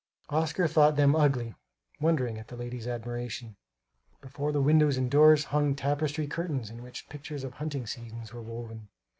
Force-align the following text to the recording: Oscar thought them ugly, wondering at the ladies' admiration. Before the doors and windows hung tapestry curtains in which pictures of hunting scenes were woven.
Oscar 0.31 0.67
thought 0.67 0.95
them 0.95 1.15
ugly, 1.15 1.53
wondering 1.99 2.39
at 2.39 2.47
the 2.47 2.55
ladies' 2.57 2.87
admiration. 2.87 3.55
Before 4.19 4.51
the 4.51 4.53
doors 4.59 4.97
and 4.97 5.13
windows 5.13 5.43
hung 5.43 5.75
tapestry 5.75 6.25
curtains 6.25 6.71
in 6.71 6.81
which 6.81 7.07
pictures 7.07 7.43
of 7.43 7.53
hunting 7.53 7.85
scenes 7.85 8.33
were 8.33 8.41
woven. 8.41 8.87